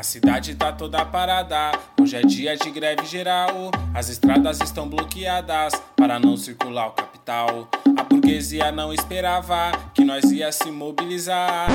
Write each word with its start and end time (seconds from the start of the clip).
A 0.00 0.02
cidade 0.02 0.54
tá 0.54 0.72
toda 0.72 1.04
parada, 1.04 1.78
hoje 2.00 2.16
é 2.16 2.22
dia 2.22 2.56
de 2.56 2.70
greve 2.70 3.04
geral. 3.04 3.70
As 3.92 4.08
estradas 4.08 4.58
estão 4.62 4.88
bloqueadas 4.88 5.74
para 5.94 6.18
não 6.18 6.38
circular 6.38 6.88
o 6.88 6.92
capital. 6.92 7.68
A 7.98 8.02
burguesia 8.02 8.72
não 8.72 8.94
esperava 8.94 9.72
que 9.92 10.02
nós 10.02 10.24
ia 10.32 10.50
se 10.52 10.70
mobilizar. 10.70 11.68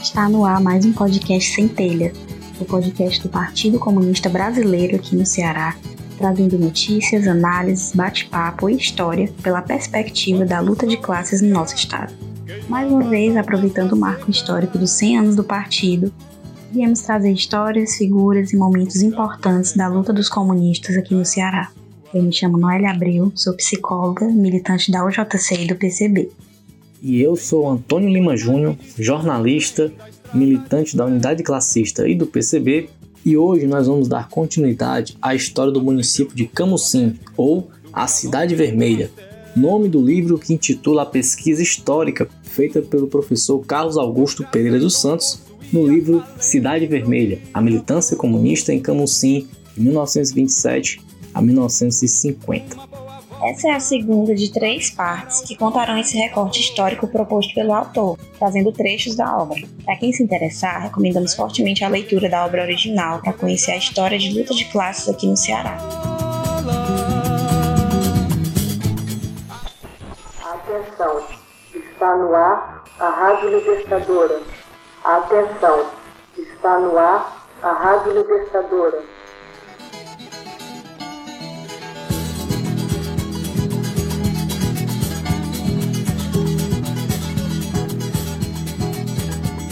Está 0.00 0.26
no 0.30 0.46
ar 0.46 0.58
mais 0.58 0.86
um 0.86 0.92
podcast 0.94 1.54
Centelha, 1.54 2.14
o 2.58 2.64
podcast 2.64 3.20
do 3.20 3.28
Partido 3.28 3.78
Comunista 3.78 4.30
Brasileiro 4.30 4.96
aqui 4.96 5.14
no 5.14 5.26
Ceará, 5.26 5.76
trazendo 6.20 6.58
notícias, 6.58 7.26
análises, 7.26 7.92
bate-papo 7.94 8.68
e 8.68 8.76
história 8.76 9.32
pela 9.42 9.62
perspectiva 9.62 10.44
da 10.44 10.60
luta 10.60 10.86
de 10.86 10.98
classes 10.98 11.40
no 11.40 11.48
nosso 11.48 11.74
estado. 11.74 12.12
Mais 12.68 12.92
uma 12.92 13.02
vez, 13.02 13.34
aproveitando 13.38 13.94
o 13.94 13.96
marco 13.96 14.30
histórico 14.30 14.76
dos 14.76 14.90
100 14.90 15.18
anos 15.18 15.36
do 15.36 15.42
partido, 15.42 16.12
viemos 16.70 17.00
trazer 17.00 17.32
histórias, 17.32 17.96
figuras 17.96 18.52
e 18.52 18.56
momentos 18.56 19.00
importantes 19.02 19.72
da 19.72 19.88
luta 19.88 20.12
dos 20.12 20.28
comunistas 20.28 20.94
aqui 20.94 21.14
no 21.14 21.24
Ceará. 21.24 21.70
Eu 22.12 22.22
me 22.22 22.32
chamo 22.32 22.58
Noélia 22.58 22.90
Abreu, 22.90 23.32
sou 23.34 23.54
psicóloga, 23.54 24.26
militante 24.26 24.92
da 24.92 25.02
UJC 25.02 25.62
e 25.62 25.66
do 25.66 25.76
PCB. 25.76 26.28
E 27.00 27.22
eu 27.22 27.34
sou 27.34 27.66
Antônio 27.66 28.10
Lima 28.10 28.36
Júnior, 28.36 28.76
jornalista, 28.98 29.90
militante 30.34 30.94
da 30.94 31.06
Unidade 31.06 31.42
Classista 31.42 32.06
e 32.06 32.14
do 32.14 32.26
PCB 32.26 32.90
e 33.24 33.36
hoje 33.36 33.66
nós 33.66 33.86
vamos 33.86 34.08
dar 34.08 34.28
continuidade 34.28 35.16
à 35.20 35.34
história 35.34 35.72
do 35.72 35.82
município 35.82 36.34
de 36.34 36.46
Camusim, 36.46 37.18
ou 37.36 37.70
a 37.92 38.06
Cidade 38.06 38.54
Vermelha, 38.54 39.10
nome 39.54 39.88
do 39.88 40.00
livro 40.00 40.38
que 40.38 40.54
intitula 40.54 41.02
a 41.02 41.06
pesquisa 41.06 41.62
histórica 41.62 42.28
feita 42.42 42.80
pelo 42.80 43.06
professor 43.06 43.58
Carlos 43.60 43.96
Augusto 43.96 44.44
Pereira 44.50 44.78
dos 44.78 45.00
Santos 45.00 45.42
no 45.72 45.86
livro 45.86 46.22
Cidade 46.38 46.86
Vermelha, 46.86 47.40
a 47.54 47.60
militância 47.60 48.16
comunista 48.16 48.72
em 48.72 48.80
Camusim, 48.80 49.46
de 49.74 49.82
1927 49.82 51.00
a 51.32 51.40
1950. 51.40 52.89
Essa 53.42 53.68
é 53.68 53.70
a 53.72 53.80
segunda 53.80 54.34
de 54.34 54.52
três 54.52 54.90
partes 54.90 55.40
que 55.40 55.56
contarão 55.56 55.96
esse 55.96 56.14
recorte 56.16 56.60
histórico 56.60 57.08
proposto 57.08 57.54
pelo 57.54 57.72
autor, 57.72 58.18
trazendo 58.38 58.70
trechos 58.70 59.16
da 59.16 59.34
obra. 59.34 59.62
Para 59.82 59.96
quem 59.96 60.12
se 60.12 60.22
interessar, 60.22 60.82
recomendamos 60.82 61.34
fortemente 61.34 61.82
a 61.82 61.88
leitura 61.88 62.28
da 62.28 62.44
obra 62.44 62.62
original 62.62 63.20
para 63.22 63.32
conhecer 63.32 63.72
a 63.72 63.76
história 63.78 64.18
de 64.18 64.38
luta 64.38 64.54
de 64.54 64.66
classes 64.66 65.08
aqui 65.08 65.26
no 65.26 65.38
Ceará. 65.38 65.78
Atenção, 70.44 71.22
está 71.74 72.16
no 72.16 72.34
ar 72.34 72.84
a 72.98 73.08
Rádio 73.08 73.58
Libertadora. 73.58 74.42
Atenção, 75.02 75.86
está 76.36 76.78
no 76.78 76.98
ar 76.98 77.46
a 77.62 77.72
Rádio 77.72 78.12
Libertadora. 78.12 79.02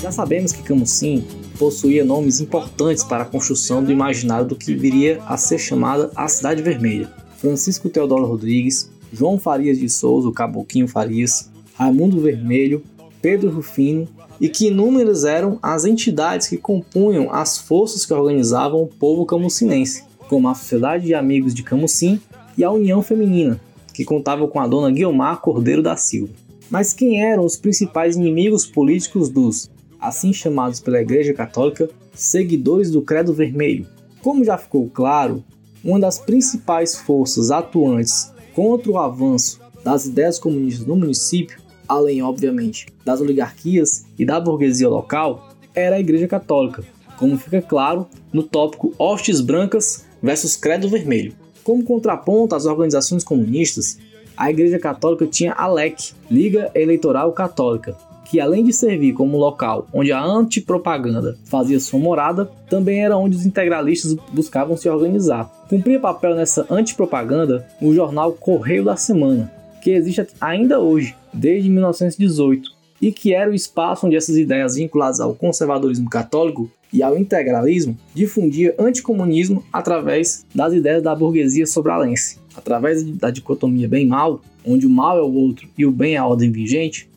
Já 0.00 0.12
sabemos 0.12 0.52
que 0.52 0.62
Camusim 0.62 1.24
possuía 1.58 2.04
nomes 2.04 2.40
importantes 2.40 3.02
para 3.02 3.24
a 3.24 3.26
construção 3.26 3.82
do 3.82 3.90
imaginário 3.90 4.46
do 4.46 4.54
que 4.54 4.72
viria 4.72 5.20
a 5.26 5.36
ser 5.36 5.58
chamada 5.58 6.12
a 6.14 6.28
Cidade 6.28 6.62
Vermelha. 6.62 7.10
Francisco 7.38 7.88
Teodoro 7.88 8.24
Rodrigues, 8.24 8.90
João 9.12 9.40
Farias 9.40 9.76
de 9.76 9.88
Souza, 9.88 10.28
o 10.28 10.32
Caboquinho 10.32 10.86
Farias, 10.86 11.50
Raimundo 11.74 12.20
Vermelho, 12.20 12.82
Pedro 13.20 13.50
Rufino 13.50 14.06
e 14.40 14.48
que 14.48 14.68
inúmeras 14.68 15.24
eram 15.24 15.58
as 15.60 15.84
entidades 15.84 16.46
que 16.46 16.56
compunham 16.56 17.32
as 17.32 17.58
forças 17.58 18.06
que 18.06 18.14
organizavam 18.14 18.82
o 18.82 18.86
povo 18.86 19.26
camucinense, 19.26 20.04
como 20.28 20.48
a 20.48 20.54
Sociedade 20.54 21.06
de 21.06 21.14
Amigos 21.14 21.52
de 21.52 21.64
Camusim 21.64 22.20
e 22.56 22.62
a 22.62 22.70
União 22.70 23.02
Feminina, 23.02 23.60
que 23.92 24.04
contava 24.04 24.46
com 24.46 24.60
a 24.60 24.68
dona 24.68 24.92
Guiomar 24.92 25.40
Cordeiro 25.40 25.82
da 25.82 25.96
Silva. 25.96 26.32
Mas 26.70 26.92
quem 26.92 27.20
eram 27.24 27.44
os 27.44 27.56
principais 27.56 28.14
inimigos 28.14 28.64
políticos 28.64 29.28
dos 29.28 29.68
assim 30.00 30.32
chamados 30.32 30.80
pela 30.80 31.00
Igreja 31.00 31.34
Católica, 31.34 31.88
seguidores 32.12 32.90
do 32.90 33.02
Credo 33.02 33.32
Vermelho. 33.32 33.86
Como 34.22 34.44
já 34.44 34.58
ficou 34.58 34.88
claro, 34.88 35.44
uma 35.82 35.98
das 35.98 36.18
principais 36.18 36.96
forças 36.96 37.50
atuantes 37.50 38.32
contra 38.54 38.90
o 38.90 38.98
avanço 38.98 39.60
das 39.84 40.06
ideias 40.06 40.38
comunistas 40.38 40.86
no 40.86 40.96
município, 40.96 41.60
além, 41.86 42.22
obviamente, 42.22 42.86
das 43.04 43.20
oligarquias 43.20 44.04
e 44.18 44.24
da 44.24 44.40
burguesia 44.40 44.88
local, 44.88 45.48
era 45.74 45.96
a 45.96 46.00
Igreja 46.00 46.26
Católica, 46.26 46.84
como 47.16 47.38
fica 47.38 47.62
claro 47.62 48.06
no 48.32 48.42
tópico 48.42 48.92
Hostes 48.98 49.40
Brancas 49.40 50.04
versus 50.22 50.56
Credo 50.56 50.88
Vermelho. 50.88 51.34
Como 51.62 51.84
contraponto 51.84 52.54
às 52.54 52.66
organizações 52.66 53.22
comunistas, 53.22 53.98
a 54.36 54.50
Igreja 54.50 54.78
Católica 54.78 55.26
tinha 55.26 55.52
a 55.52 55.66
LEC, 55.66 56.12
Liga 56.30 56.70
Eleitoral 56.74 57.32
Católica, 57.32 57.96
que 58.28 58.38
além 58.38 58.62
de 58.62 58.72
servir 58.72 59.14
como 59.14 59.38
local 59.38 59.88
onde 59.92 60.12
a 60.12 60.22
antipropaganda 60.22 61.38
fazia 61.44 61.80
sua 61.80 61.98
morada, 61.98 62.50
também 62.68 63.02
era 63.02 63.16
onde 63.16 63.36
os 63.36 63.46
integralistas 63.46 64.14
buscavam 64.32 64.76
se 64.76 64.88
organizar. 64.88 65.50
Cumpria 65.68 65.98
papel 65.98 66.34
nessa 66.34 66.66
antipropaganda 66.70 67.66
o 67.80 67.94
jornal 67.94 68.32
Correio 68.32 68.84
da 68.84 68.96
Semana, 68.96 69.50
que 69.82 69.90
existe 69.90 70.26
ainda 70.40 70.78
hoje, 70.78 71.14
desde 71.32 71.70
1918, 71.70 72.70
e 73.00 73.12
que 73.12 73.32
era 73.32 73.50
o 73.50 73.54
espaço 73.54 74.06
onde 74.06 74.16
essas 74.16 74.36
ideias 74.36 74.76
vinculadas 74.76 75.20
ao 75.20 75.34
conservadorismo 75.34 76.10
católico 76.10 76.70
e 76.92 77.02
ao 77.02 77.16
integralismo 77.16 77.96
difundia 78.14 78.74
anticomunismo 78.78 79.62
através 79.72 80.44
das 80.54 80.72
ideias 80.74 81.02
da 81.02 81.14
burguesia 81.14 81.66
sobralense. 81.66 82.38
Através 82.56 83.04
da 83.04 83.30
dicotomia 83.30 83.88
bem-mal, 83.88 84.40
onde 84.66 84.86
o 84.86 84.90
mal 84.90 85.16
é 85.16 85.22
o 85.22 85.32
outro 85.32 85.68
e 85.78 85.86
o 85.86 85.92
bem 85.92 86.14
é 86.14 86.16
a 86.18 86.26
ordem 86.26 86.50
vigente, 86.50 87.08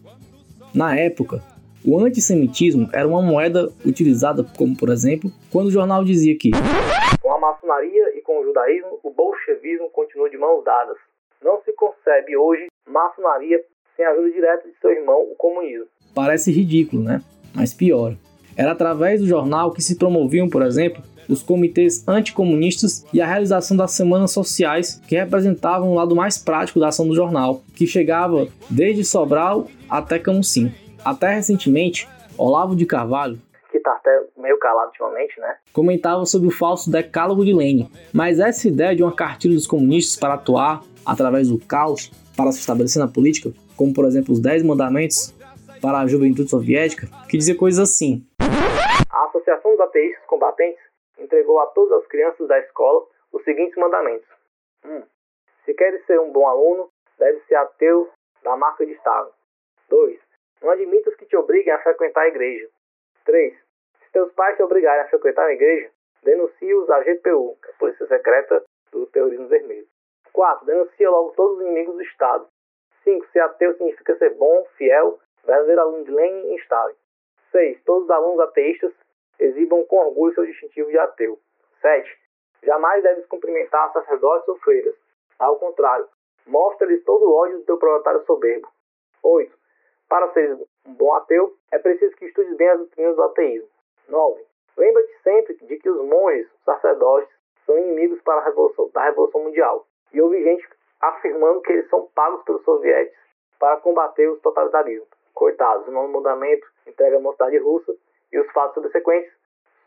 na 0.74 0.98
época, 0.98 1.42
o 1.86 2.00
antissemitismo 2.00 2.90
era 2.94 3.08
uma 3.08 3.22
moeda 3.22 3.70
utilizada, 3.86 4.46
como 4.58 4.78
por 4.78 4.90
exemplo, 4.90 5.32
quando 5.52 5.68
o 5.68 5.72
jornal 5.72 6.04
dizia 6.04 6.38
que 6.38 6.52
com 7.22 7.34
a 7.34 7.40
maçonaria 7.40 8.18
e 8.18 8.22
com 8.22 8.40
o 8.40 8.44
judaísmo, 8.44 9.00
o 9.04 9.12
bolchevismo 9.12 9.90
continua 9.90 10.30
de 10.30 10.38
mãos 10.38 10.64
dadas. 10.64 10.98
Não 11.44 11.60
se 11.64 11.74
concebe 11.74 12.38
hoje 12.38 12.68
maçonaria 12.88 13.62
sem 13.96 14.06
a 14.06 14.12
ajuda 14.12 14.32
direta 14.32 14.68
de 14.68 14.76
seu 14.80 14.92
irmão, 14.92 15.22
o 15.32 15.36
comunismo. 15.36 15.86
Parece 16.14 16.52
ridículo, 16.52 17.04
né? 17.04 17.22
Mas 17.54 17.74
pior. 17.74 18.16
Era 18.58 18.72
através 18.72 19.22
do 19.22 19.28
jornal 19.28 19.72
que 19.72 19.82
se 19.82 19.98
promoviam, 19.98 20.50
por 20.50 20.62
exemplo, 20.62 21.02
os 21.28 21.44
comitês 21.44 22.08
anticomunistas 22.08 23.06
e 23.14 23.22
a 23.22 23.28
realização 23.28 23.76
das 23.78 23.92
semanas 23.92 24.32
sociais, 24.32 25.02
que 25.08 25.16
representavam 25.16 25.92
o 25.92 25.96
lado 25.96 26.16
mais 26.16 26.38
prático 26.38 26.80
da 26.80 26.90
ação 26.90 27.08
do 27.08 27.16
jornal, 27.16 27.62
que 27.76 27.88
chegava 27.88 28.48
desde 28.70 29.04
Sobral 29.04 29.68
até 29.90 30.20
Camusim. 30.20 30.74
Até 31.04 31.34
recentemente, 31.34 32.08
Olavo 32.38 32.76
de 32.76 32.86
Carvalho, 32.86 33.40
que 33.72 33.78
está 33.78 33.92
até 33.92 34.12
meio 34.38 34.60
calado 34.60 34.88
ultimamente, 34.88 35.40
né? 35.40 35.56
Comentava 35.72 36.26
sobre 36.26 36.48
o 36.48 36.52
falso 36.52 36.92
decálogo 36.92 37.46
de 37.46 37.54
Lenin. 37.54 37.90
Mas 38.12 38.40
essa 38.40 38.68
ideia 38.68 38.96
de 38.96 39.02
uma 39.02 39.16
cartilha 39.16 39.56
dos 39.56 39.66
comunistas 39.66 40.20
para 40.20 40.34
atuar 40.34 40.84
através 41.06 41.50
do 41.50 41.58
caos 41.58 42.12
para 42.36 42.52
se 42.52 42.60
estabelecer 42.60 43.02
na 43.02 43.08
política, 43.08 43.52
como 43.76 43.94
por 43.94 44.06
exemplo 44.06 44.34
os 44.34 44.40
Dez 44.40 44.62
Mandamentos 44.62 45.34
para 45.82 46.00
a 46.00 46.08
Juventude 46.08 46.50
Soviética, 46.50 47.08
que 47.28 47.38
dizia 47.38 47.56
coisas 47.56 47.90
assim. 47.90 48.24
A 49.10 49.26
Associação 49.26 49.72
dos 49.72 49.80
Ateístas 49.80 50.24
Combatentes 50.28 50.80
entregou 51.52 51.60
a 51.60 51.68
todas 51.68 52.00
as 52.00 52.08
crianças 52.08 52.48
da 52.48 52.60
escola 52.60 53.06
os 53.34 53.44
seguintes 53.44 53.76
mandamentos. 53.76 54.28
1. 54.86 54.90
Um, 54.90 55.04
se 55.66 55.74
queres 55.74 56.06
ser 56.06 56.20
um 56.20 56.32
bom 56.32 56.48
aluno, 56.48 56.90
deve 57.18 57.40
ser 57.42 57.56
ateu 57.56 58.10
da 58.44 58.56
marca 58.56 58.86
de 58.86 58.94
Estado. 58.94 59.32
2. 59.90 60.20
Não 60.62 60.72
admitas 60.72 61.16
que 61.16 61.26
te 61.26 61.36
obriguem 61.36 61.74
a 61.74 61.82
frequentar 61.82 62.22
a 62.22 62.28
igreja. 62.28 62.68
3. 63.26 63.54
Se 63.54 64.12
teus 64.12 64.32
pais 64.34 64.56
te 64.56 64.64
obrigarem 64.64 65.04
a 65.04 65.10
frequentar 65.10 65.46
a 65.46 65.54
igreja, 65.54 65.92
denuncie-os 66.24 66.90
à 66.90 67.02
GPU, 67.02 67.58
é 67.66 67.70
a 67.70 67.74
Polícia 67.74 68.08
Secreta 68.08 68.64
do 68.92 69.06
Terrorismo 69.08 69.48
Vermelho. 69.48 69.88
4. 70.34 70.66
Denuncia 70.66 71.10
logo 71.10 71.32
todos 71.32 71.58
os 71.58 71.62
inimigos 71.62 71.96
do 71.96 72.02
Estado. 72.02 72.48
5. 73.04 73.28
Ser 73.32 73.42
ateu 73.42 73.74
significa 73.74 74.16
ser 74.18 74.34
bom, 74.36 74.66
fiel, 74.78 75.20
verdadeiro 75.46 75.82
aluno 75.82 76.04
de 76.04 76.12
Lenin 76.12 76.54
e 76.54 76.56
Stalin. 76.58 76.96
6. 77.52 77.84
Todos 77.84 78.06
os 78.06 78.10
alunos 78.10 78.40
ateístas 78.40 78.94
exibam 79.42 79.84
com 79.86 79.98
orgulho 79.98 80.34
seu 80.34 80.46
distintivo 80.46 80.90
de 80.90 80.98
ateu. 81.00 81.40
7. 81.82 82.18
Jamais 82.64 83.04
deves 83.04 83.26
cumprimentar 83.26 83.92
sacerdotes 83.92 84.48
ou 84.48 84.56
freiras. 84.60 84.96
Ao 85.40 85.58
contrário, 85.58 86.08
mostra-lhes 86.46 87.04
todo 87.04 87.26
o 87.26 87.36
ódio 87.36 87.58
do 87.60 87.66
teu 87.66 87.78
proletário 87.78 88.24
soberbo. 88.26 88.68
8. 89.24 89.52
Para 90.08 90.32
seres 90.34 90.60
um 90.86 90.94
bom 90.94 91.14
ateu, 91.16 91.56
é 91.72 91.80
preciso 91.80 92.16
que 92.16 92.26
estudes 92.26 92.56
bem 92.58 92.70
as 92.70 92.78
doutrinas 92.78 93.16
do 93.16 93.24
ateísmo. 93.24 93.70
9. 94.08 94.46
Lembra-te 94.78 95.24
sempre 95.24 95.56
de 95.56 95.78
que 95.78 95.90
os 95.90 96.02
monges, 96.06 96.48
os 96.54 96.64
sacerdotes, 96.64 97.30
são 97.66 97.78
inimigos 97.78 98.22
para 98.22 98.42
a 98.42 98.44
revolução, 98.44 98.90
da 98.94 99.06
Revolução 99.06 99.44
Mundial. 99.44 99.88
E 100.14 100.22
ouve 100.22 100.44
gente 100.44 100.68
afirmando 101.00 101.62
que 101.62 101.72
eles 101.72 101.90
são 101.90 102.08
pagos 102.14 102.44
pelos 102.44 102.64
soviéticos 102.64 103.18
para 103.60 103.78
combater 103.78 104.28
os 104.30 104.42
totalitarismos. 104.42 105.08
Coitados, 105.34 105.88
o 105.88 105.92
nono 105.92 106.10
mandamento 106.10 106.68
entrega 106.86 107.18
a 107.18 107.20
mocidade 107.20 107.58
russa 107.58 107.96
e 108.32 108.40
os 108.40 108.52
fatos 108.52 108.76
subsequentes 108.76 109.32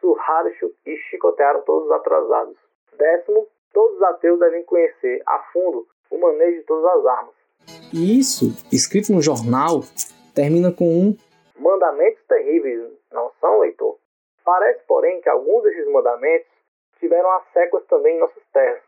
surraram 0.00 0.50
e 0.86 0.96
chicotearam 1.10 1.62
todos 1.62 1.86
os 1.86 1.92
atrasados. 1.92 2.56
Décimo, 2.96 3.46
todos 3.72 3.96
os 3.96 4.02
ateus 4.02 4.38
devem 4.38 4.62
conhecer 4.64 5.22
a 5.26 5.38
fundo 5.52 5.86
o 6.10 6.18
manejo 6.18 6.58
de 6.58 6.66
todas 6.66 6.84
as 6.84 7.06
armas. 7.06 7.34
E 7.92 8.20
isso, 8.20 8.46
escrito 8.72 9.12
no 9.12 9.22
jornal, 9.22 9.80
termina 10.34 10.72
com 10.72 10.84
um 10.84 11.16
mandamentos 11.58 12.22
terríveis, 12.28 12.92
não 13.12 13.30
são, 13.40 13.60
leitor? 13.60 13.96
Parece, 14.44 14.80
porém, 14.86 15.20
que 15.20 15.28
alguns 15.28 15.62
desses 15.62 15.90
mandamentos 15.90 16.48
tiveram 16.98 17.30
as 17.32 17.44
séculas 17.52 17.86
também 17.86 18.16
em 18.16 18.20
nossas 18.20 18.42
terras. 18.52 18.82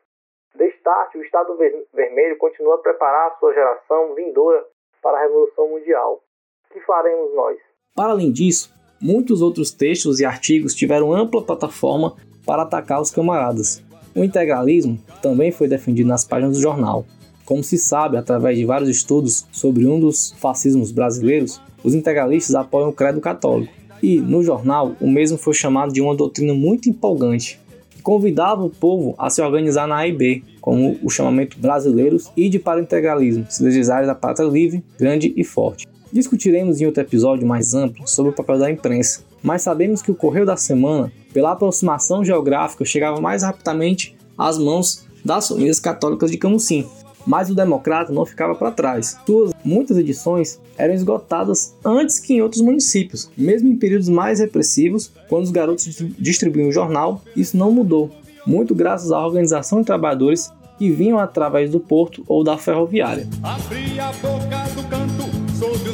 Destarte, 0.55 1.19
o 1.19 1.23
Estado 1.23 1.57
Vermelho 1.93 2.37
continua 2.39 2.77
a 2.77 2.79
preparar 2.79 3.29
a 3.29 3.37
sua 3.37 3.53
geração 3.53 4.15
vindoura 4.15 4.67
para 5.03 5.19
a 5.19 5.23
Revolução 5.23 5.69
Mundial. 5.69 6.23
O 6.71 6.75
que 6.75 6.81
faremos 6.81 7.35
nós? 7.35 7.59
Para 7.95 8.13
além 8.13 8.33
disso, 8.33 8.75
muitos 9.01 9.43
outros 9.43 9.71
textos 9.71 10.21
e 10.21 10.25
artigos 10.25 10.75
tiveram 10.75 11.15
ampla 11.15 11.43
plataforma 11.43 12.15
para 12.45 12.63
atacar 12.63 13.01
os 13.01 13.11
camaradas. 13.11 13.83
O 14.15 14.25
integralismo 14.25 14.99
também 15.21 15.53
foi 15.53 15.69
defendido 15.69 16.09
nas 16.09 16.25
páginas 16.25 16.57
do 16.57 16.63
jornal. 16.63 17.05
Como 17.45 17.63
se 17.63 17.77
sabe 17.79 18.17
através 18.17 18.57
de 18.57 18.65
vários 18.65 18.89
estudos 18.89 19.47
sobre 19.53 19.87
um 19.87 20.01
dos 20.01 20.35
fascismos 20.39 20.91
brasileiros, 20.91 21.61
os 21.85 21.95
integralistas 21.95 22.55
apoiam 22.55 22.89
o 22.89 22.93
credo 22.93 23.21
católico. 23.21 23.73
E, 24.03 24.19
no 24.19 24.43
jornal, 24.43 24.97
o 25.01 25.09
mesmo 25.09 25.39
foi 25.39 25.55
chamado 25.55 25.93
de 25.93 26.01
uma 26.01 26.15
doutrina 26.15 26.55
muito 26.55 26.89
empolgante, 26.89 27.61
que 27.91 28.03
convidava 28.03 28.65
o 28.65 28.71
povo 28.71 29.15
a 29.19 29.31
se 29.31 29.41
organizar 29.41 29.87
na 29.87 29.99
A 29.99 30.09
e 30.09 30.13
B, 30.13 30.43
como 30.61 30.99
o 31.03 31.09
chamamento 31.09 31.59
brasileiros 31.59 32.31
e 32.37 32.49
de 32.49 32.59
para 32.59 32.81
o 32.81 32.83
integralismo, 32.83 33.47
se 33.49 33.63
desejarem 33.63 34.07
da 34.07 34.15
pátria 34.15 34.47
livre, 34.47 34.83
grande 34.99 35.33
e 35.37 35.45
forte. 35.45 35.87
Discutiremos 36.17 36.81
em 36.81 36.87
outro 36.87 37.03
episódio 37.03 37.47
mais 37.47 37.75
amplo 37.75 38.09
sobre 38.09 38.33
o 38.33 38.35
papel 38.35 38.59
da 38.59 38.71
imprensa, 38.71 39.21
mas 39.43 39.61
sabemos 39.61 40.01
que 40.01 40.11
o 40.11 40.15
Correio 40.15 40.47
da 40.47 40.57
Semana, 40.57 41.13
pela 41.31 41.53
aproximação 41.53 42.25
geográfica, 42.25 42.87
chegava 42.87 43.21
mais 43.21 43.43
rapidamente 43.43 44.17
às 44.39 44.57
mãos 44.57 45.05
das 45.23 45.47
famílias 45.47 45.79
católicas 45.79 46.31
de 46.31 46.39
Camusim, 46.39 46.87
mas 47.27 47.51
o 47.51 47.55
Democrata 47.55 48.15
não 48.15 48.25
ficava 48.25 48.55
para 48.55 48.71
trás. 48.71 49.19
Suas 49.27 49.53
muitas 49.63 49.99
edições 49.99 50.59
eram 50.79 50.95
esgotadas 50.95 51.75
antes 51.85 52.19
que 52.19 52.33
em 52.33 52.41
outros 52.41 52.63
municípios, 52.63 53.31
mesmo 53.37 53.69
em 53.69 53.77
períodos 53.77 54.09
mais 54.09 54.41
repressivos, 54.41 55.13
quando 55.29 55.45
os 55.45 55.51
garotos 55.51 56.03
distribuíam 56.19 56.71
o 56.71 56.73
jornal, 56.73 57.21
isso 57.37 57.59
não 57.59 57.71
mudou, 57.71 58.11
muito 58.47 58.75
graças 58.75 59.13
à 59.13 59.23
organização 59.23 59.81
de 59.81 59.85
trabalhadores 59.85 60.51
que 60.79 60.91
vinham 60.91 61.19
através 61.19 61.71
do 61.71 61.79
porto 61.79 62.25
ou 62.27 62.43
da 62.43 62.57
ferroviária. 62.57 63.29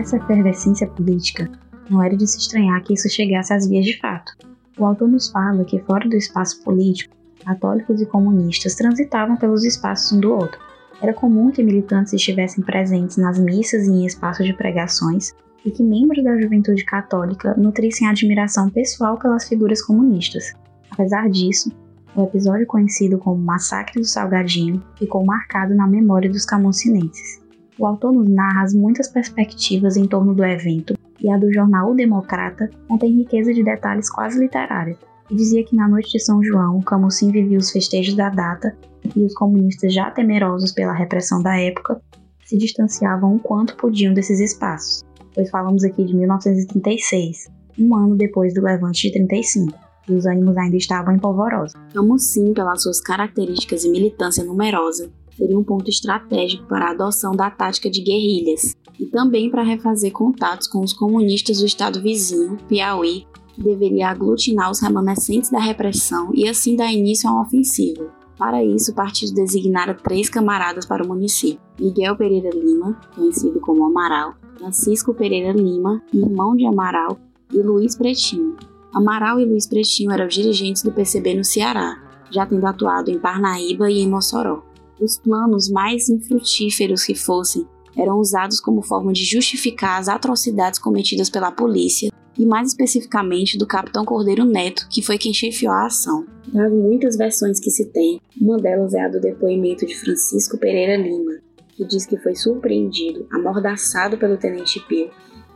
essa 0.00 0.16
efervescência 0.16 0.86
política, 0.88 1.48
não 1.88 2.02
era 2.02 2.16
de 2.16 2.26
se 2.26 2.38
estranhar 2.38 2.82
que 2.82 2.94
isso 2.94 3.08
chegasse 3.08 3.52
às 3.52 3.68
vias 3.68 3.84
de 3.84 3.98
fato. 3.98 4.32
O 4.76 4.84
autor 4.84 5.08
nos 5.08 5.30
fala 5.30 5.64
que, 5.64 5.78
fora 5.80 6.08
do 6.08 6.16
espaço 6.16 6.62
político, 6.62 7.19
católicos 7.44 8.00
e 8.00 8.06
comunistas 8.06 8.74
transitavam 8.74 9.36
pelos 9.36 9.64
espaços 9.64 10.12
um 10.12 10.20
do 10.20 10.32
outro. 10.32 10.60
Era 11.02 11.14
comum 11.14 11.50
que 11.50 11.62
militantes 11.62 12.12
estivessem 12.12 12.62
presentes 12.62 13.16
nas 13.16 13.38
missas 13.38 13.86
e 13.86 13.90
em 13.90 14.06
espaços 14.06 14.46
de 14.46 14.52
pregações, 14.52 15.32
e 15.64 15.70
que 15.70 15.82
membros 15.82 16.24
da 16.24 16.40
juventude 16.40 16.84
católica 16.84 17.54
nutrissem 17.56 18.08
admiração 18.08 18.70
pessoal 18.70 19.18
pelas 19.18 19.48
figuras 19.48 19.82
comunistas. 19.82 20.52
Apesar 20.90 21.28
disso, 21.28 21.70
o 22.14 22.24
episódio 22.24 22.66
conhecido 22.66 23.18
como 23.18 23.40
Massacre 23.40 24.00
do 24.00 24.06
Salgadinho 24.06 24.82
ficou 24.96 25.24
marcado 25.24 25.74
na 25.74 25.86
memória 25.86 26.30
dos 26.30 26.44
camoncinenses. 26.44 27.40
O 27.78 27.86
autor 27.86 28.12
nos 28.12 28.28
narra 28.28 28.62
as 28.62 28.74
muitas 28.74 29.08
perspectivas 29.08 29.96
em 29.96 30.06
torno 30.06 30.34
do 30.34 30.44
evento, 30.44 30.94
e 31.20 31.30
a 31.30 31.36
do 31.36 31.52
jornal 31.52 31.92
O 31.92 31.94
Democrata 31.94 32.68
contém 32.88 33.12
riqueza 33.12 33.52
de 33.52 33.62
detalhes 33.62 34.10
quase 34.10 34.38
literários. 34.38 34.98
Dizia 35.30 35.64
que 35.64 35.76
na 35.76 35.88
noite 35.88 36.10
de 36.10 36.18
São 36.18 36.42
João, 36.42 36.80
Camusim 36.80 37.30
vivia 37.30 37.58
os 37.58 37.70
festejos 37.70 38.14
da 38.14 38.28
data 38.30 38.76
e 39.14 39.24
os 39.24 39.32
comunistas, 39.34 39.94
já 39.94 40.10
temerosos 40.10 40.72
pela 40.72 40.92
repressão 40.92 41.42
da 41.42 41.56
época, 41.56 42.00
se 42.44 42.58
distanciavam 42.58 43.36
o 43.36 43.38
quanto 43.38 43.76
podiam 43.76 44.12
desses 44.12 44.40
espaços, 44.40 45.04
pois 45.32 45.48
falamos 45.50 45.84
aqui 45.84 46.04
de 46.04 46.16
1936, 46.16 47.48
um 47.78 47.94
ano 47.96 48.16
depois 48.16 48.52
do 48.52 48.60
levante 48.60 49.06
de 49.06 49.12
35 49.12 49.78
e 50.08 50.14
os 50.14 50.26
ânimos 50.26 50.56
ainda 50.56 50.76
estavam 50.76 51.14
empolvorosos. 51.14 51.74
Camusim, 51.94 52.52
pelas 52.52 52.82
suas 52.82 53.00
características 53.00 53.84
e 53.84 53.90
militância 53.90 54.42
numerosa, 54.42 55.10
seria 55.36 55.56
um 55.56 55.62
ponto 55.62 55.88
estratégico 55.88 56.66
para 56.66 56.86
a 56.86 56.90
adoção 56.90 57.32
da 57.36 57.50
tática 57.50 57.88
de 57.88 58.02
guerrilhas 58.02 58.76
e 58.98 59.06
também 59.06 59.48
para 59.48 59.62
refazer 59.62 60.10
contatos 60.10 60.66
com 60.66 60.80
os 60.80 60.92
comunistas 60.92 61.60
do 61.60 61.66
estado 61.66 62.02
vizinho, 62.02 62.58
Piauí, 62.68 63.24
deveria 63.62 64.08
aglutinar 64.08 64.70
os 64.70 64.80
remanescentes 64.80 65.50
da 65.50 65.58
repressão 65.58 66.30
e 66.34 66.48
assim 66.48 66.76
dar 66.76 66.92
início 66.92 67.28
a 67.28 67.32
uma 67.32 67.42
ofensiva. 67.42 68.12
Para 68.38 68.64
isso, 68.64 68.92
o 68.92 68.94
partido 68.94 69.34
designara 69.34 69.94
três 69.94 70.28
camaradas 70.28 70.86
para 70.86 71.04
o 71.04 71.08
município: 71.08 71.60
Miguel 71.78 72.16
Pereira 72.16 72.50
Lima, 72.50 72.98
conhecido 73.14 73.60
como 73.60 73.84
Amaral, 73.84 74.34
Francisco 74.58 75.12
Pereira 75.12 75.52
Lima, 75.52 76.02
irmão 76.12 76.56
de 76.56 76.66
Amaral, 76.66 77.18
e 77.52 77.58
Luiz 77.58 77.96
Pretinho. 77.96 78.56
Amaral 78.94 79.38
e 79.38 79.44
Luiz 79.44 79.66
Pretinho 79.66 80.10
eram 80.10 80.26
dirigentes 80.26 80.82
do 80.82 80.90
PCB 80.90 81.34
no 81.34 81.44
Ceará, 81.44 82.02
já 82.30 82.46
tendo 82.46 82.66
atuado 82.66 83.10
em 83.10 83.18
Parnaíba 83.18 83.90
e 83.90 84.00
em 84.00 84.08
Mossoró 84.08 84.70
os 85.00 85.18
planos 85.18 85.68
mais 85.70 86.08
infrutíferos 86.08 87.04
que 87.04 87.14
fossem 87.14 87.66
eram 87.96 88.18
usados 88.18 88.60
como 88.60 88.82
forma 88.82 89.12
de 89.12 89.24
justificar 89.24 89.98
as 89.98 90.08
atrocidades 90.08 90.78
cometidas 90.78 91.28
pela 91.28 91.50
polícia 91.50 92.12
e 92.38 92.46
mais 92.46 92.68
especificamente 92.68 93.58
do 93.58 93.66
capitão 93.66 94.04
Cordeiro 94.04 94.44
Neto, 94.44 94.86
que 94.88 95.02
foi 95.02 95.18
quem 95.18 95.32
chefiou 95.32 95.72
a 95.72 95.86
ação. 95.86 96.26
Das 96.52 96.72
muitas 96.72 97.16
versões 97.16 97.60
que 97.60 97.70
se 97.70 97.86
tem, 97.86 98.20
uma 98.40 98.56
delas 98.56 98.94
é 98.94 99.00
a 99.02 99.08
do 99.08 99.20
depoimento 99.20 99.86
de 99.86 99.96
Francisco 99.96 100.58
Pereira 100.58 100.96
Lima, 100.96 101.40
que 101.68 101.84
diz 101.84 102.06
que 102.06 102.16
foi 102.18 102.34
surpreendido, 102.34 103.26
amordaçado 103.30 104.16
pelo 104.18 104.36
tenente 104.36 104.80
Pio, 104.86 105.10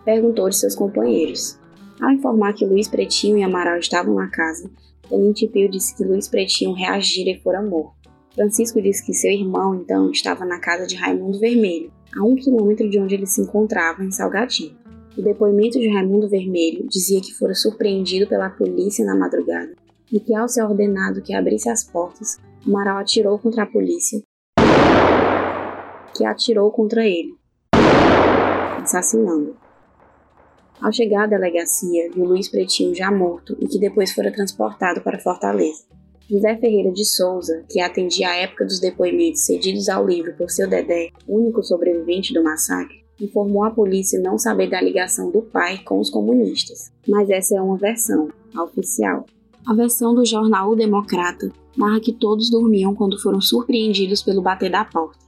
perguntou 0.04 0.49
de 0.49 0.57
seus 0.57 0.75
companheiros. 0.75 1.59
Ao 2.00 2.11
informar 2.11 2.52
que 2.54 2.66
Luiz 2.66 2.88
Pretinho 2.88 3.38
e 3.38 3.43
Amaral 3.43 3.78
estavam 3.78 4.14
na 4.14 4.28
casa, 4.28 4.71
Tenente 5.09 5.47
Pio 5.47 5.71
disse 5.71 5.95
que 5.97 6.04
Luiz 6.04 6.28
Pretinho 6.28 6.73
reagira 6.73 7.31
e 7.31 7.40
fora 7.40 7.62
morto. 7.62 7.95
Francisco 8.35 8.83
disse 8.83 9.04
que 9.04 9.14
seu 9.14 9.31
irmão, 9.31 9.75
então, 9.75 10.11
estava 10.11 10.45
na 10.45 10.59
casa 10.59 10.87
de 10.87 10.97
Raimundo 10.97 11.38
Vermelho, 11.38 11.93
a 12.16 12.25
um 12.25 12.35
quilômetro 12.35 12.88
de 12.88 12.99
onde 12.99 13.14
ele 13.14 13.26
se 13.26 13.40
encontrava, 13.40 14.04
em 14.04 14.11
Salgadinho. 14.11 14.76
O 15.16 15.23
depoimento 15.23 15.78
de 15.78 15.88
Raimundo 15.88 16.28
Vermelho 16.28 16.88
dizia 16.88 17.21
que 17.21 17.33
fora 17.33 17.54
surpreendido 17.54 18.26
pela 18.26 18.50
polícia 18.50 19.04
na 19.04 19.14
madrugada 19.14 19.73
e 20.12 20.18
que, 20.18 20.35
ao 20.35 20.49
ser 20.49 20.64
ordenado 20.64 21.23
que 21.23 21.33
abrisse 21.33 21.68
as 21.68 21.85
portas, 21.85 22.37
Amaral 22.66 22.99
atirou 22.99 23.38
contra 23.38 23.62
a 23.62 23.66
polícia, 23.66 24.21
que 26.16 26.25
atirou 26.25 26.71
contra 26.73 27.06
ele, 27.06 27.35
assassinando. 28.83 29.56
Ao 30.80 30.92
chegar 30.92 31.25
à 31.25 31.26
delegacia, 31.26 32.11
viu 32.12 32.25
Luiz 32.25 32.49
Pretinho 32.49 32.94
já 32.94 33.11
morto 33.12 33.56
e 33.61 33.68
que 33.68 33.78
depois 33.78 34.12
fora 34.12 34.33
transportado 34.33 35.00
para 35.02 35.21
Fortaleza. 35.21 35.85
José 36.28 36.56
Ferreira 36.56 36.90
de 36.90 37.04
Souza, 37.04 37.64
que 37.71 37.80
atendia 37.80 38.30
à 38.30 38.37
época 38.37 38.64
dos 38.64 38.80
depoimentos 38.80 39.44
cedidos 39.44 39.88
ao 39.88 40.06
livro 40.06 40.35
por 40.37 40.50
seu 40.50 40.68
Dedé, 40.68 41.11
único 41.28 41.62
sobrevivente 41.62 42.33
do 42.33 42.42
massacre, 42.42 43.04
informou 43.21 43.64
à 43.64 43.71
polícia 43.71 44.21
não 44.21 44.38
saber 44.38 44.68
da 44.68 44.80
ligação 44.80 45.30
do 45.30 45.42
pai 45.42 45.78
com 45.85 45.99
os 45.99 46.11
comunistas. 46.11 46.92
Mas 47.09 47.30
essa 47.30 47.56
é 47.56 47.61
uma 47.61 47.76
versão, 47.76 48.28
a 48.54 48.62
oficial. 48.62 49.25
A 49.66 49.75
versão 49.75 50.14
do 50.14 50.25
jornal 50.26 50.71
O 50.71 50.76
Democrata 50.76 51.49
narra 51.76 52.00
que 52.00 52.12
todos 52.12 52.50
dormiam 52.50 52.94
quando 52.94 53.21
foram 53.21 53.40
surpreendidos 53.40 54.23
pelo 54.23 54.42
bater 54.42 54.71
da 54.71 54.85
porta. 54.85 55.18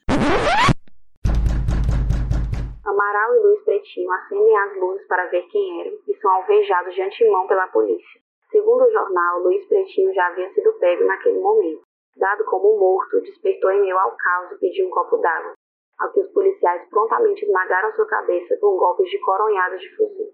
Amaral 2.84 3.34
e 3.34 3.40
Luiz 3.40 3.64
Pretinho 3.64 4.10
acendem 4.12 4.56
as 4.56 4.80
luzes 4.80 5.06
para 5.08 5.26
ver 5.26 5.42
quem 5.50 5.80
eram 5.80 5.92
e 6.06 6.14
são 6.20 6.30
alvejados 6.30 6.94
de 6.94 7.02
antemão 7.02 7.46
pela 7.46 7.66
polícia. 7.68 8.20
Segundo 8.50 8.84
o 8.84 8.92
jornal, 8.92 9.42
Luiz 9.42 9.66
Pretinho 9.66 10.14
já 10.14 10.26
havia 10.28 10.52
sido 10.54 10.72
pego 10.74 11.04
naquele 11.04 11.40
momento. 11.40 11.82
Dado 12.16 12.44
como 12.44 12.78
morto, 12.78 13.20
despertou 13.20 13.70
em 13.70 13.82
meio 13.82 13.98
ao 13.98 14.16
caos 14.16 14.52
e 14.52 14.58
pediu 14.58 14.86
um 14.86 14.90
copo 14.90 15.18
d'água, 15.18 15.52
ao 15.98 16.12
que 16.12 16.20
os 16.20 16.28
policiais 16.30 16.82
prontamente 16.90 17.44
esmagaram 17.44 17.94
sua 17.94 18.06
cabeça 18.06 18.56
com 18.60 18.76
golpes 18.76 19.10
de 19.10 19.18
coronhadas 19.20 19.80
de 19.80 19.96
fuzil. 19.96 20.26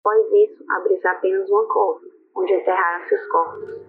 Após 0.00 0.26
isso, 0.32 0.64
abriu-se 0.68 1.06
apenas 1.06 1.48
uma 1.48 1.66
cova, 1.68 2.00
onde 2.36 2.52
enterraram 2.52 3.08
seus 3.08 3.26
corpos. 3.28 3.80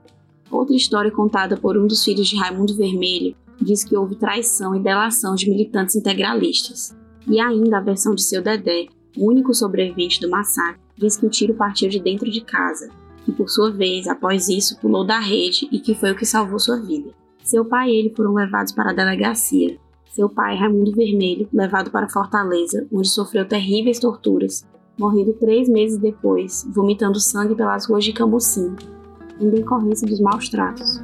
Outra 0.51 0.75
história 0.75 1.12
contada 1.12 1.58
por 1.58 1.77
um 1.77 1.88
dos 1.88 2.03
filhos 2.03 2.27
de 2.27 2.38
Raimundo 2.38 2.75
Vermelho 2.75 3.36
diz 3.60 3.84
que 3.84 3.96
houve 3.96 4.15
traição 4.15 4.75
e 4.75 4.80
delação 4.80 5.36
de 5.36 5.50
militantes 5.50 5.96
integralistas. 5.96 6.96
E 7.27 7.39
ainda 7.39 7.77
a 7.77 7.82
versão 7.82 8.13
de 8.13 8.24
seu 8.24 8.42
Dedé, 8.42 8.88
o 9.18 9.27
único 9.27 9.53
sobrevivente 9.53 10.20
do 10.20 10.30
massacre, 10.30 10.82
diz 10.98 11.18
que 11.18 11.25
o 11.25 11.30
tiro 11.30 11.56
partiu 11.56 11.89
de 11.89 12.00
dentro 12.00 12.30
de 12.30 12.42
casa, 12.42 12.89
que 13.25 13.32
por 13.32 13.50
sua 13.50 13.72
vez, 13.72 14.08
após 14.08 14.50
isso, 14.50 14.80
pulou 14.80 15.06
da 15.06 15.20
rede 15.20 15.68
e 15.72 15.80
que 15.80 15.96
foi 15.96 16.12
o 16.12 16.15
que 16.15 16.25
salvou 16.25 16.60
sua 16.60 16.80
vida. 16.80 17.12
Seu 17.44 17.65
pai 17.65 17.89
e 17.89 17.98
ele 17.98 18.13
foram 18.15 18.34
levados 18.34 18.72
para 18.74 18.92
a 18.92 18.94
delegacia. 18.94 19.77
Seu 20.13 20.29
pai, 20.29 20.55
Raimundo 20.55 20.91
Vermelho, 20.91 21.50
levado 21.51 21.89
para 21.89 22.08
Fortaleza, 22.08 22.86
onde 22.93 23.10
sofreu 23.10 23.48
terríveis 23.48 23.98
torturas, 23.98 24.63
morrendo 24.96 25.34
três 25.34 25.67
meses 25.67 25.98
depois, 25.98 26.63
vomitando 26.72 27.20
sangue 27.20 27.55
pelas 27.55 27.88
ruas 27.88 28.05
de 28.05 28.13
Cambucim, 28.13 28.75
em 29.41 29.50
decorrência 29.50 30.08
dos 30.08 30.20
maus 30.20 30.48
tratos. 30.50 31.01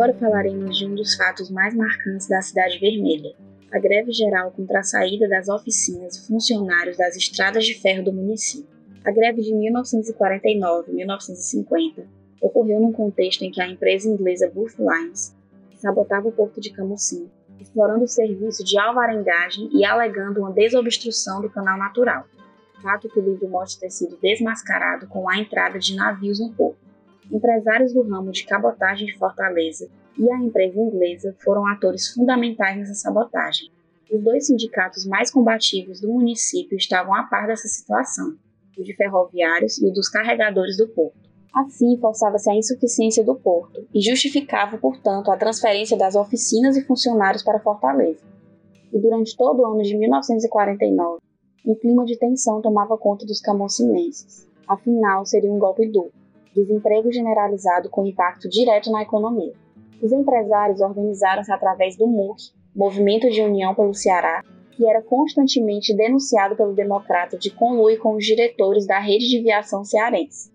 Agora 0.00 0.14
falaremos 0.14 0.78
de 0.78 0.86
um 0.86 0.94
dos 0.94 1.14
fatos 1.14 1.50
mais 1.50 1.74
marcantes 1.74 2.26
da 2.26 2.40
Cidade 2.40 2.78
Vermelha, 2.78 3.34
a 3.70 3.78
greve 3.78 4.12
geral 4.12 4.50
contra 4.50 4.80
a 4.80 4.82
saída 4.82 5.28
das 5.28 5.50
oficinas 5.50 6.16
e 6.16 6.26
funcionários 6.26 6.96
das 6.96 7.16
estradas 7.16 7.66
de 7.66 7.74
ferro 7.74 8.02
do 8.02 8.10
município. 8.10 8.66
A 9.04 9.10
greve 9.10 9.42
de 9.42 9.52
1949-1950 9.52 12.02
ocorreu 12.40 12.80
num 12.80 12.92
contexto 12.92 13.42
em 13.42 13.50
que 13.50 13.60
a 13.60 13.68
empresa 13.68 14.08
inglesa 14.08 14.48
Booth 14.48 14.76
Lines 14.78 15.36
sabotava 15.76 16.28
o 16.28 16.32
porto 16.32 16.62
de 16.62 16.70
Camusim, 16.70 17.30
explorando 17.60 18.04
o 18.04 18.08
serviço 18.08 18.64
de 18.64 18.78
alvarengagem 18.78 19.68
e 19.70 19.84
alegando 19.84 20.40
uma 20.40 20.50
desobstrução 20.50 21.42
do 21.42 21.50
canal 21.50 21.76
natural, 21.76 22.24
fato 22.82 23.06
que 23.06 23.20
o 23.20 23.22
livro 23.22 23.46
mostra 23.50 23.80
ter 23.80 23.90
sido 23.90 24.16
desmascarado 24.16 25.06
com 25.08 25.28
a 25.28 25.36
entrada 25.36 25.78
de 25.78 25.94
navios 25.94 26.40
no 26.40 26.50
porto 26.54 26.89
empresários 27.30 27.92
do 27.94 28.02
ramo 28.02 28.32
de 28.32 28.44
cabotagem 28.44 29.06
de 29.06 29.16
Fortaleza 29.16 29.88
e 30.18 30.30
a 30.30 30.38
empresa 30.38 30.78
inglesa 30.78 31.34
foram 31.38 31.66
atores 31.68 32.08
fundamentais 32.08 32.76
nessa 32.76 32.94
sabotagem. 32.94 33.70
Os 34.10 34.22
dois 34.22 34.46
sindicatos 34.46 35.06
mais 35.06 35.30
combativos 35.30 36.00
do 36.00 36.12
município 36.12 36.76
estavam 36.76 37.14
a 37.14 37.22
par 37.24 37.46
dessa 37.46 37.68
situação, 37.68 38.34
o 38.76 38.82
de 38.82 38.94
ferroviários 38.96 39.80
e 39.80 39.86
o 39.86 39.92
dos 39.92 40.08
carregadores 40.08 40.76
do 40.76 40.88
porto. 40.88 41.30
Assim, 41.54 41.96
forçava-se 42.00 42.50
a 42.50 42.54
insuficiência 42.54 43.24
do 43.24 43.34
porto 43.34 43.86
e 43.94 44.00
justificava, 44.00 44.78
portanto, 44.78 45.30
a 45.30 45.36
transferência 45.36 45.96
das 45.96 46.14
oficinas 46.14 46.76
e 46.76 46.84
funcionários 46.84 47.42
para 47.42 47.60
Fortaleza. 47.60 48.24
E 48.92 48.98
durante 48.98 49.36
todo 49.36 49.60
o 49.60 49.66
ano 49.66 49.82
de 49.82 49.96
1949, 49.96 51.20
um 51.64 51.74
clima 51.74 52.04
de 52.04 52.18
tensão 52.18 52.60
tomava 52.60 52.98
conta 52.98 53.24
dos 53.24 53.40
camocinenses. 53.40 54.48
Afinal, 54.66 55.24
seria 55.26 55.52
um 55.52 55.58
golpe 55.58 55.86
duplo 55.88 56.19
desemprego 56.54 57.12
generalizado 57.12 57.88
com 57.88 58.06
impacto 58.06 58.48
direto 58.48 58.90
na 58.90 59.02
economia. 59.02 59.52
Os 60.02 60.12
empresários 60.12 60.80
organizaram-se 60.80 61.52
através 61.52 61.96
do 61.96 62.06
MUC, 62.06 62.52
Movimento 62.74 63.28
de 63.28 63.42
União 63.42 63.74
pelo 63.74 63.94
Ceará, 63.94 64.42
que 64.72 64.86
era 64.88 65.02
constantemente 65.02 65.94
denunciado 65.94 66.56
pelo 66.56 66.72
democrata 66.72 67.36
de 67.36 67.50
conluir 67.50 67.98
com 67.98 68.14
os 68.14 68.24
diretores 68.24 68.86
da 68.86 68.98
rede 68.98 69.28
de 69.28 69.42
viação 69.42 69.84
cearense. 69.84 70.50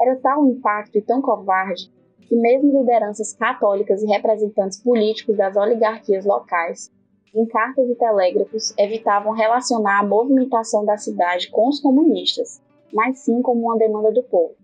Era 0.00 0.16
tal 0.16 0.42
o 0.42 0.50
impacto 0.50 0.98
e 0.98 1.02
tão 1.02 1.22
covarde 1.22 1.88
que 2.26 2.34
mesmo 2.34 2.80
lideranças 2.80 3.32
católicas 3.32 4.02
e 4.02 4.06
representantes 4.06 4.82
políticos 4.82 5.36
das 5.36 5.56
oligarquias 5.56 6.24
locais, 6.24 6.90
em 7.34 7.46
cartas 7.46 7.88
e 7.88 7.94
telégrafos, 7.94 8.74
evitavam 8.78 9.32
relacionar 9.32 10.00
a 10.00 10.06
movimentação 10.06 10.84
da 10.84 10.96
cidade 10.96 11.50
com 11.50 11.68
os 11.68 11.80
comunistas, 11.80 12.60
mas 12.92 13.20
sim 13.20 13.40
como 13.42 13.66
uma 13.66 13.78
demanda 13.78 14.10
do 14.10 14.22
povo. 14.22 14.54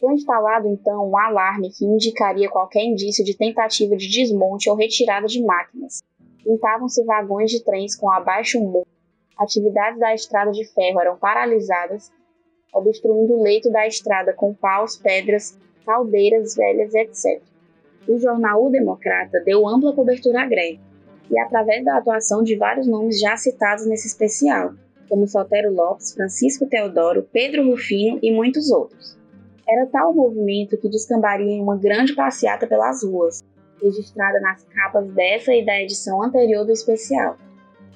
Foi 0.00 0.14
instalado 0.14 0.66
então 0.66 1.10
um 1.10 1.18
alarme 1.18 1.70
que 1.70 1.84
indicaria 1.84 2.48
qualquer 2.48 2.82
indício 2.82 3.22
de 3.22 3.36
tentativa 3.36 3.94
de 3.94 4.08
desmonte 4.08 4.70
ou 4.70 4.74
retirada 4.74 5.26
de 5.26 5.44
máquinas. 5.44 6.02
Pintavam-se 6.42 7.04
vagões 7.04 7.50
de 7.50 7.62
trens 7.62 7.94
com 7.94 8.10
abaixo 8.10 8.58
humor. 8.58 8.86
Atividades 9.36 10.00
da 10.00 10.14
estrada 10.14 10.52
de 10.52 10.64
ferro 10.72 11.00
eram 11.00 11.18
paralisadas, 11.18 12.10
obstruindo 12.72 13.34
o 13.34 13.42
leito 13.42 13.70
da 13.70 13.86
estrada 13.86 14.32
com 14.32 14.54
paus, 14.54 14.96
pedras, 14.96 15.58
caldeiras 15.84 16.54
velhas, 16.54 16.94
etc. 16.94 17.42
O 18.08 18.18
jornal 18.18 18.64
O 18.64 18.70
Democrata 18.70 19.40
deu 19.44 19.68
ampla 19.68 19.92
cobertura 19.92 20.42
à 20.42 20.46
greve, 20.46 20.80
e 21.30 21.38
através 21.38 21.84
da 21.84 21.98
atuação 21.98 22.42
de 22.42 22.56
vários 22.56 22.86
nomes 22.86 23.20
já 23.20 23.36
citados 23.36 23.86
nesse 23.86 24.08
especial, 24.08 24.72
como 25.10 25.28
Sotero 25.28 25.72
Lopes, 25.72 26.14
Francisco 26.14 26.66
Teodoro, 26.66 27.28
Pedro 27.30 27.70
Rufino 27.70 28.18
e 28.22 28.32
muitos 28.32 28.70
outros. 28.70 29.19
Era 29.70 29.86
tal 29.86 30.10
o 30.10 30.14
movimento 30.16 30.76
que 30.76 30.88
descambaria 30.88 31.52
em 31.52 31.62
uma 31.62 31.76
grande 31.76 32.12
passeata 32.12 32.66
pelas 32.66 33.04
ruas, 33.04 33.40
registrada 33.80 34.40
nas 34.40 34.64
capas 34.64 35.06
dessa 35.12 35.54
e 35.54 35.64
da 35.64 35.80
edição 35.80 36.20
anterior 36.20 36.64
do 36.66 36.72
especial, 36.72 37.36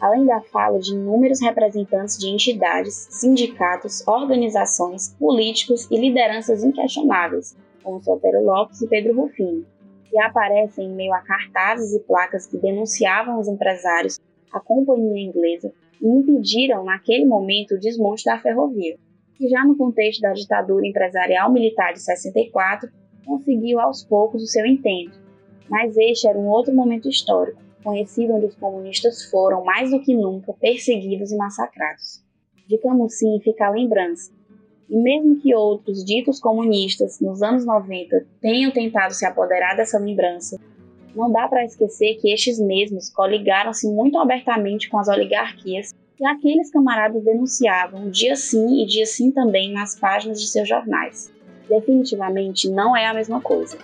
além 0.01 0.25
da 0.25 0.41
fala 0.41 0.79
de 0.79 0.93
inúmeros 0.95 1.41
representantes 1.41 2.17
de 2.17 2.29
entidades, 2.29 3.09
sindicatos, 3.11 4.07
organizações, 4.07 5.17
políticos 5.19 5.91
e 5.91 5.99
lideranças 5.99 6.63
inquestionáveis, 6.63 7.57
como 7.83 8.01
Sotero 8.01 8.45
Lopes 8.45 8.81
e 8.81 8.87
Pedro 8.87 9.23
Rufino, 9.23 9.67
que 10.09 10.17
aparecem 10.21 10.87
em 10.87 10.95
meio 10.95 11.13
a 11.13 11.23
cartazes 11.23 11.93
e 11.93 11.99
placas 12.05 12.47
que 12.47 12.57
denunciavam 12.57 13.41
os 13.41 13.49
empresários, 13.49 14.21
a 14.53 14.61
companhia 14.61 15.29
inglesa 15.29 15.73
e 16.01 16.07
impediram, 16.07 16.85
naquele 16.85 17.25
momento, 17.25 17.75
o 17.75 17.81
desmonte 17.81 18.25
da 18.25 18.39
ferrovia 18.39 18.97
que 19.37 19.49
já 19.49 19.65
no 19.65 19.77
contexto 19.77 20.21
da 20.21 20.33
ditadura 20.33 20.87
empresarial 20.87 21.53
militar 21.53 21.93
de 21.93 22.01
64 22.01 22.89
conseguiu 23.25 23.81
aos 23.81 24.05
poucos 24.05 24.43
o 24.43 24.47
seu 24.47 24.65
intento. 24.67 25.19
Mas 25.69 25.97
este 25.97 26.29
era 26.29 26.39
um 26.39 26.49
outro 26.49 26.75
momento 26.75 27.09
histórico, 27.09 27.61
conhecido 27.83 28.35
onde 28.35 28.47
os 28.47 28.55
comunistas 28.57 29.25
foram, 29.31 29.65
mais 29.65 29.91
do 29.91 30.01
que 30.01 30.15
nunca, 30.15 30.53
perseguidos 30.53 31.33
e 31.33 31.37
massacrados. 31.37 32.23
De 32.69 32.79
Camusim 32.79 33.41
fica 33.41 33.67
a 33.67 33.71
lembrança. 33.71 34.33
E 34.89 34.97
mesmo 34.97 35.41
que 35.41 35.55
outros 35.55 36.05
ditos 36.05 36.39
comunistas 36.39 37.19
nos 37.21 37.43
anos 37.43 37.65
90 37.65 38.27
tenham 38.41 38.71
tentado 38.71 39.15
se 39.15 39.25
apoderar 39.25 39.77
dessa 39.77 39.99
lembrança, 39.99 40.61
não 41.15 41.31
dá 41.31 41.49
para 41.49 41.65
esquecer 41.65 42.17
que 42.17 42.33
estes 42.33 42.59
mesmos 42.59 43.09
coligaram-se 43.09 43.89
muito 43.89 44.19
abertamente 44.19 44.89
com 44.89 44.99
as 44.99 45.09
oligarquias 45.09 45.95
e 46.21 46.27
aqueles 46.27 46.71
camaradas 46.71 47.23
denunciavam 47.25 48.11
dia 48.11 48.37
sim 48.37 48.83
e 48.83 48.87
dia 48.87 49.07
sim 49.07 49.31
também 49.31 49.73
nas 49.73 49.99
páginas 49.99 50.41
de 50.41 50.49
seus 50.49 50.69
jornais. 50.69 51.33
Definitivamente 51.69 52.69
não 52.69 52.97
é 52.97 53.07
a 53.07 53.15
mesma 53.15 53.41
coisa. 53.41 53.79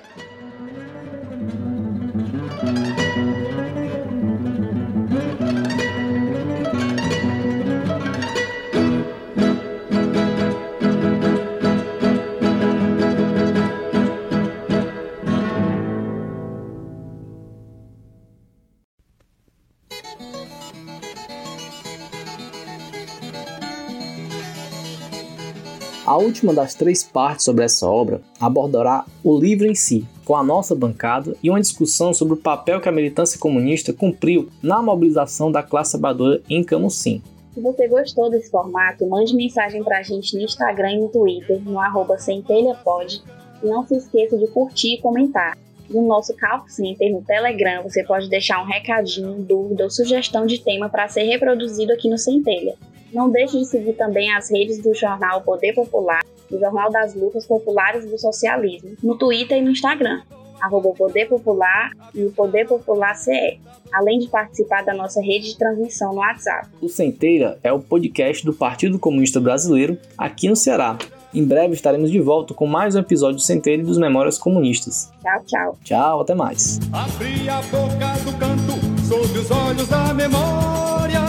Última 26.20 26.54
das 26.54 26.74
três 26.74 27.02
partes 27.02 27.44
sobre 27.44 27.64
essa 27.64 27.86
obra 27.88 28.20
abordará 28.40 29.04
o 29.24 29.36
livro 29.36 29.66
em 29.66 29.74
si, 29.74 30.06
com 30.24 30.36
a 30.36 30.44
nossa 30.44 30.74
bancada 30.74 31.34
e 31.42 31.50
uma 31.50 31.60
discussão 31.60 32.14
sobre 32.14 32.34
o 32.34 32.36
papel 32.36 32.80
que 32.80 32.88
a 32.88 32.92
militância 32.92 33.40
comunista 33.40 33.92
cumpriu 33.92 34.48
na 34.62 34.80
mobilização 34.80 35.50
da 35.50 35.62
classe 35.62 35.92
trabalhadora 35.92 36.40
em 36.48 36.62
Camusim. 36.62 37.20
Se 37.52 37.60
você 37.60 37.88
gostou 37.88 38.30
desse 38.30 38.48
formato, 38.48 39.04
mande 39.08 39.34
mensagem 39.34 39.82
pra 39.82 40.02
gente 40.02 40.36
no 40.36 40.42
Instagram 40.42 40.92
e 40.92 41.00
no 41.00 41.08
Twitter, 41.08 41.60
no 41.62 41.80
arroba 41.80 42.16
centelhapod, 42.16 43.20
e 43.62 43.66
não 43.66 43.84
se 43.84 43.96
esqueça 43.96 44.38
de 44.38 44.46
curtir 44.46 44.94
e 44.94 45.00
comentar. 45.00 45.58
No 45.88 46.06
nosso 46.06 46.32
Call 46.36 46.68
Center 46.68 47.10
no 47.10 47.22
Telegram, 47.22 47.82
você 47.82 48.04
pode 48.04 48.28
deixar 48.28 48.62
um 48.62 48.66
recadinho, 48.66 49.42
dúvida 49.42 49.82
ou 49.82 49.90
sugestão 49.90 50.46
de 50.46 50.62
tema 50.62 50.88
para 50.88 51.08
ser 51.08 51.24
reproduzido 51.24 51.92
aqui 51.92 52.08
no 52.08 52.16
Centelha. 52.16 52.76
Não 53.12 53.30
deixe 53.30 53.58
de 53.58 53.66
seguir 53.66 53.94
também 53.94 54.32
as 54.32 54.50
redes 54.50 54.78
do 54.78 54.94
jornal 54.94 55.40
Poder 55.42 55.74
Popular, 55.74 56.20
do 56.50 56.58
Jornal 56.58 56.90
das 56.90 57.14
Lutas 57.14 57.46
Populares 57.46 58.04
do 58.08 58.18
Socialismo, 58.18 58.90
no 59.02 59.16
Twitter 59.16 59.58
e 59.58 59.62
no 59.62 59.70
Instagram. 59.70 60.22
arroba 60.60 60.90
Poder 60.90 61.26
Popular 61.26 61.90
e 62.14 62.22
o 62.24 62.30
Poder 62.32 62.66
Popular 62.66 63.14
CE, 63.14 63.58
além 63.92 64.18
de 64.18 64.28
participar 64.28 64.84
da 64.84 64.92
nossa 64.92 65.20
rede 65.22 65.48
de 65.48 65.58
transmissão 65.58 66.12
no 66.12 66.18
WhatsApp. 66.20 66.68
O 66.82 66.88
Centeira 66.88 67.58
é 67.62 67.72
o 67.72 67.80
podcast 67.80 68.44
do 68.44 68.52
Partido 68.52 68.98
Comunista 68.98 69.40
Brasileiro 69.40 69.98
aqui 70.18 70.48
no 70.48 70.56
Ceará. 70.56 70.98
Em 71.32 71.44
breve 71.44 71.74
estaremos 71.74 72.10
de 72.10 72.20
volta 72.20 72.52
com 72.52 72.66
mais 72.66 72.94
um 72.94 72.98
episódio 72.98 73.36
do 73.36 73.42
Centeira 73.42 73.80
e 73.80 73.84
dos 73.86 73.96
Memórias 73.98 74.36
Comunistas. 74.36 75.10
Tchau, 75.22 75.42
tchau. 75.46 75.78
Tchau, 75.82 76.20
até 76.20 76.34
mais. 76.34 76.78
Abri 76.92 77.48
a 77.48 77.62
boca 77.62 78.12
do 78.24 78.38
canto 78.38 79.06
sob 79.06 79.38
os 79.38 79.50
olhos 79.50 79.88
da 79.88 80.12
memória. 80.12 81.20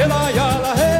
Elaiala, 0.00 0.97